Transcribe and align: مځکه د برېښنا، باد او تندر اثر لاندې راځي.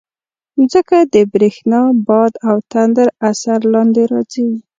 مځکه 0.59 0.97
د 1.13 1.15
برېښنا، 1.31 1.81
باد 2.07 2.33
او 2.49 2.57
تندر 2.71 3.07
اثر 3.29 3.59
لاندې 3.73 4.03
راځي. 4.11 4.47